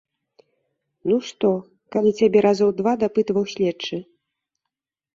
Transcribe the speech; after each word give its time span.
Ну 1.11 1.15
што, 1.29 1.51
калі 1.97 2.11
цябе 2.23 2.39
разоў 2.49 2.69
два 2.83 2.97
дапытваў 3.07 3.43
следчы? 3.55 4.05